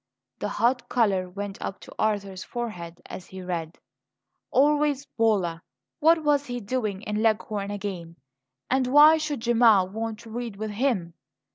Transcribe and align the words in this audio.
The 0.39 0.49
hot 0.49 0.89
colour 0.89 1.29
went 1.29 1.61
up 1.61 1.79
to 1.81 1.93
Arthur's 1.99 2.43
forehead 2.43 3.01
as 3.05 3.27
he 3.27 3.43
read. 3.43 3.77
Always 4.49 5.05
Bolla! 5.05 5.61
What 5.99 6.23
was 6.23 6.47
he 6.47 6.59
doing 6.59 7.03
in 7.03 7.21
Leghorn 7.21 7.69
again? 7.69 8.15
And 8.67 8.87
why 8.87 9.17
should 9.19 9.41
Gemma 9.41 9.85
want 9.85 10.17
to 10.21 10.31
read 10.31 10.55
with 10.55 10.71
him? 10.71 11.13